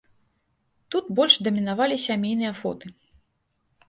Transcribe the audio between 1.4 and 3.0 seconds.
дамінавалі сямейныя фоты.